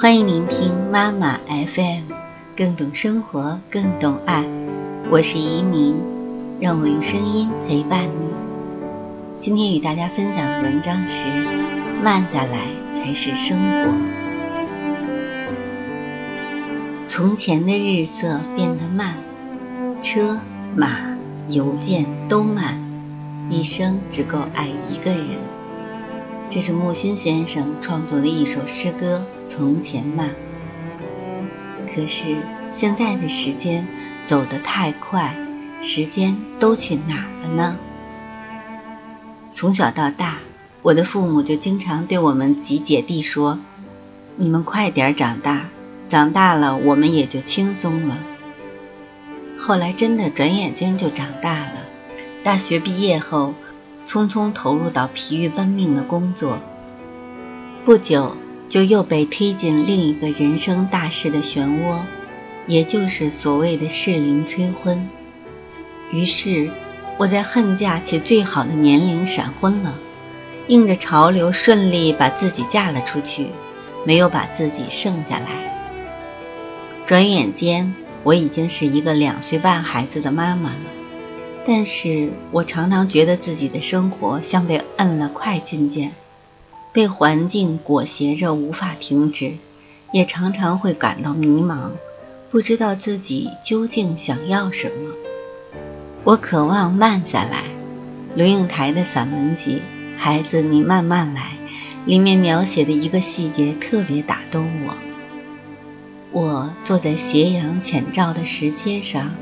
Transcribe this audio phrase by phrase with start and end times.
[0.00, 2.04] 欢迎聆听妈妈 FM，
[2.56, 4.44] 更懂生活，更懂爱。
[5.10, 5.96] 我是移民，
[6.60, 8.30] 让我用声音陪伴你。
[9.40, 11.26] 今天与大家分享的文章是：
[12.00, 13.92] 慢下来才是生活。
[17.04, 19.16] 从前的日色变得慢，
[20.00, 20.38] 车
[20.76, 21.16] 马
[21.48, 22.80] 邮件都慢，
[23.50, 25.26] 一生只够爱一个人。
[26.50, 30.30] 这是木心先生创作的一首诗歌《从前慢》。
[31.94, 32.38] 可是
[32.70, 33.86] 现在的时间
[34.24, 35.36] 走得太快，
[35.78, 37.76] 时间都去哪了呢？
[39.52, 40.38] 从小到大，
[40.80, 43.58] 我的父母就经常对我们几姐弟说
[44.36, 45.68] ：“你们快点长大，
[46.08, 48.16] 长大了我们也就轻松了。”
[49.58, 51.84] 后来真的转眼间就长大了。
[52.42, 53.52] 大学毕业后。
[54.08, 56.60] 匆匆投入到疲于奔命的工作，
[57.84, 58.38] 不久
[58.70, 61.98] 就又被推进另一个人生大事的漩涡，
[62.66, 65.10] 也就是所谓的适龄催婚。
[66.10, 66.70] 于是，
[67.18, 69.92] 我在恨嫁且最好的年龄闪婚了，
[70.68, 73.48] 应着潮流顺利把自己嫁了出去，
[74.06, 77.04] 没有把自己剩下来。
[77.04, 80.97] 转眼间，我已经是一个两岁半孩子的妈妈了。
[81.70, 86.12] 但是我常常觉得自己的生活像被摁了快进键，
[86.94, 89.52] 被环境裹挟着无法停止，
[90.10, 91.90] 也常常会感到迷茫，
[92.48, 95.12] 不知道自己究竟想要什么。
[96.24, 97.64] 我渴望慢下来。
[98.34, 99.82] 刘应台的散文集
[100.18, 101.42] 《孩子，你慢慢来》
[102.06, 104.96] 里面描写的一个细节特别打动我。
[106.32, 109.32] 我坐在斜阳浅照的石阶上。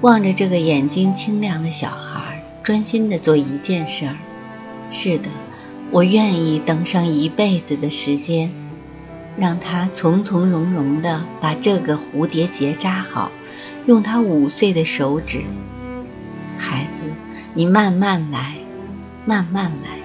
[0.00, 4.16] 望着这个眼睛清亮的小孩，专心地做一件事儿。
[4.90, 5.28] 是的，
[5.90, 8.52] 我愿意等上一辈子的时间，
[9.36, 13.32] 让他从从容容地把这个蝴蝶结扎好，
[13.86, 15.42] 用他五岁的手指。
[16.58, 17.02] 孩子，
[17.54, 18.54] 你慢慢来，
[19.26, 19.98] 慢慢来。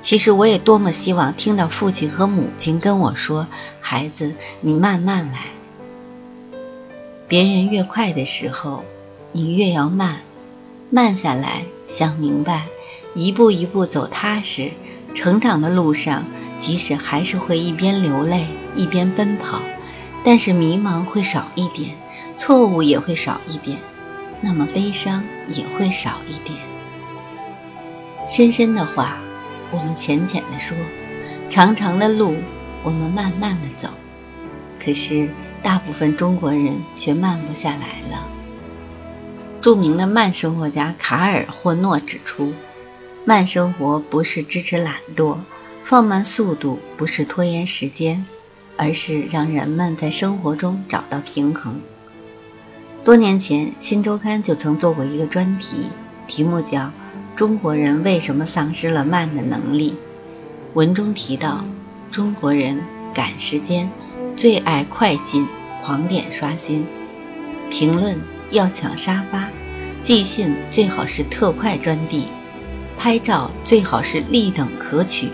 [0.00, 3.48] 其实我也多么希望听到父亲和母亲跟我说
[3.80, 5.38] ：“孩子，你慢慢来。”
[7.30, 8.82] 别人越快的时候，
[9.30, 10.16] 你越要慢，
[10.90, 12.64] 慢下来，想明白，
[13.14, 14.72] 一步一步走踏实。
[15.14, 16.24] 成长的路上，
[16.58, 19.60] 即使还是会一边流泪一边奔跑，
[20.24, 21.90] 但是迷茫会少一点，
[22.36, 23.78] 错误也会少一点，
[24.40, 26.58] 那么悲伤也会少一点。
[28.26, 29.18] 深深的话，
[29.70, 30.74] 我们浅浅的说；
[31.48, 32.34] 长长的路，
[32.82, 33.90] 我们慢慢的走。
[34.84, 35.28] 可是。
[35.62, 38.26] 大部分中国人却慢不下来了。
[39.60, 42.54] 著名的慢生活家卡尔霍诺指出，
[43.26, 45.36] 慢生活不是支持懒惰，
[45.84, 48.24] 放慢速度不是拖延时间，
[48.78, 51.80] 而是让人们在生活中找到平衡。
[53.04, 55.86] 多年前，《新周刊》就曾做过一个专题，
[56.26, 56.80] 题目叫
[57.34, 59.92] 《中国人为什么丧失了慢的能力》。
[60.72, 61.64] 文中提到，
[62.10, 62.82] 中国人
[63.12, 63.90] 赶时间。
[64.36, 65.46] 最爱快进，
[65.82, 66.86] 狂点刷新，
[67.70, 68.18] 评论
[68.50, 69.50] 要抢沙发，
[70.00, 72.28] 寄信最好是特快专递，
[72.96, 75.30] 拍照最好是立等可取，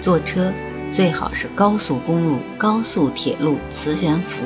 [0.00, 0.52] 坐车
[0.90, 4.42] 最好是高速公路、高速铁路磁悬浮，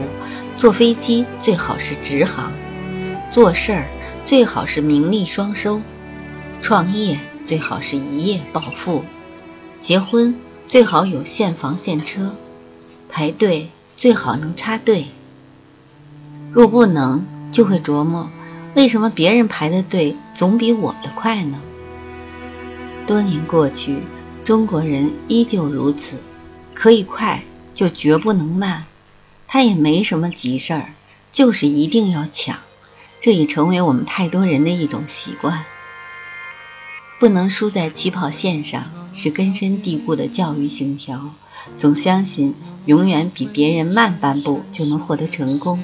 [0.56, 2.52] 坐飞机最好是直航，
[3.30, 3.86] 做事儿
[4.22, 5.80] 最好是名利双收，
[6.60, 9.04] 创业最好是一夜暴富，
[9.80, 10.36] 结婚
[10.68, 12.34] 最好有现房现车。
[13.16, 15.06] 排队最好能插队，
[16.52, 18.28] 若不能，就会琢磨
[18.74, 21.60] 为什么别人排的队总比我的快呢？
[23.06, 23.98] 多年过去，
[24.44, 26.16] 中国人依旧如此，
[26.74, 28.86] 可以快就绝不能慢，
[29.46, 30.88] 他也没什么急事儿，
[31.30, 32.58] 就是一定要抢，
[33.20, 35.64] 这已成为我们太多人的一种习惯。
[37.24, 41.30] 不能输在起跑线上，是根深蒂固的教育信条。
[41.78, 42.54] 总相信
[42.84, 45.82] 永远比别人慢半步就能获得成功，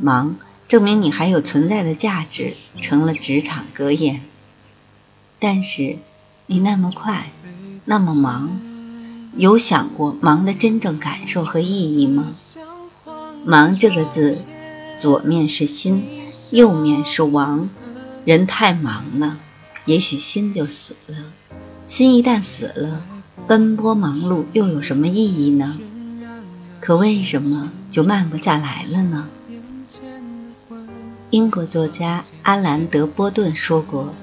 [0.00, 0.36] 忙
[0.68, 4.22] 证明你还有存在的价值，成了职场格言。
[5.38, 5.98] 但是
[6.46, 7.30] 你那么快，
[7.84, 8.58] 那么忙，
[9.34, 12.32] 有想过忙的真正感受和意义吗？
[13.44, 14.38] 忙这个字，
[14.98, 16.06] 左面是心，
[16.50, 17.68] 右面是王。
[18.24, 19.38] 人太忙了，
[19.86, 21.16] 也许心就死了。
[21.86, 23.02] 心一旦死了。
[23.46, 25.78] 奔波忙碌又有什么意义呢？
[26.80, 29.28] 可为什么就慢不下来了呢？
[31.30, 34.14] 英国作家阿兰·德波顿说过：“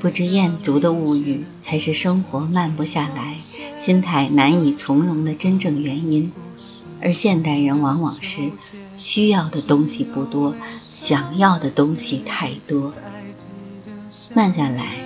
[0.00, 3.38] 不知厌足的物欲，才是生活慢不下来、
[3.76, 6.32] 心态难以从容的真正原因。”
[7.02, 8.50] 而现代人往往是
[8.96, 10.56] 需要的东西不多，
[10.90, 12.94] 想要的东西太多。
[14.36, 14.98] 慢下来，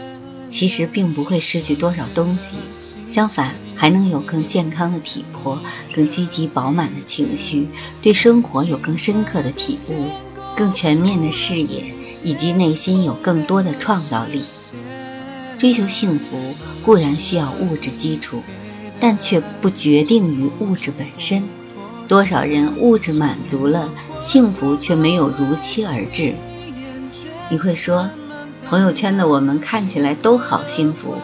[0.49, 2.57] 其实并不会失去多少东西，
[3.07, 5.63] 相反还能有更健康的体魄、
[5.95, 7.69] 更积极饱满的情绪，
[8.03, 10.09] 对生活有更深刻的体悟、
[10.57, 11.95] 更全面的视野，
[12.25, 14.47] 以及内心有更多的创造力。
[15.57, 18.43] 追求幸福固然需要物质基础，
[18.99, 21.45] 但却不决定于物质本身。
[22.09, 26.35] 多少人物质满足了，幸福却没有如期而至。
[27.49, 28.11] 你会说，
[28.67, 31.17] 朋友圈的我们看起来都好幸福，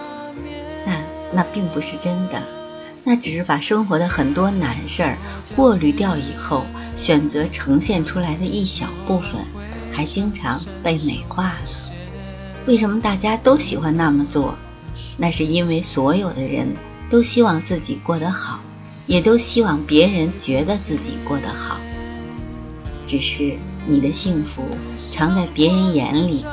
[0.85, 2.43] 但那并不是真的，
[3.05, 5.19] 那只是把生活的很多难事儿
[5.55, 9.33] 过滤掉以后，选择呈现出来的一小部分，
[9.93, 11.93] 还经常被美化了。
[12.67, 14.57] 为什么大家都喜欢那么做？
[15.17, 16.77] 那是因为所有的人
[17.09, 18.61] 都希望自己过得好。
[19.07, 21.79] 也都希望别人觉得自己过得好，
[23.07, 23.57] 只是
[23.87, 24.65] 你的幸福
[25.13, 26.45] 藏在别人眼里，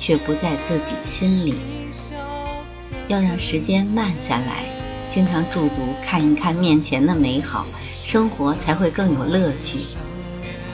[0.00, 1.54] 却不在自己心里。
[3.06, 4.64] 要让时间慢下来，
[5.10, 7.66] 经常驻足看一看面前的美好，
[8.02, 9.80] 生活才会更有乐趣。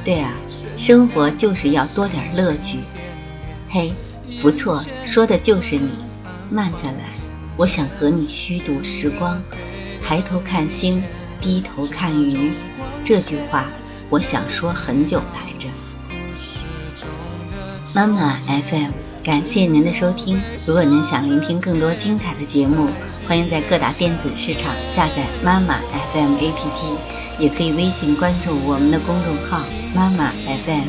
[0.04, 0.32] 对啊，
[0.76, 2.78] 生活就是要多点乐趣。
[3.68, 3.92] 嘿，
[4.40, 5.90] 不错，说的就是你。
[6.48, 7.10] 慢下来，
[7.56, 9.42] 我想和你虚度时光，
[10.00, 11.02] 抬头看星。
[11.38, 12.52] 低头看鱼，
[13.04, 13.66] 这句话
[14.08, 15.68] 我想说很久来着。
[17.92, 18.90] 妈妈 FM，
[19.26, 20.40] 感谢您的收听。
[20.64, 22.88] 如果您想聆听更多精彩的节目，
[23.26, 25.80] 欢迎在各大电子市场下载妈妈
[26.12, 26.96] FM APP，
[27.36, 30.86] 也可以微信关注我们的公众号妈妈 FM。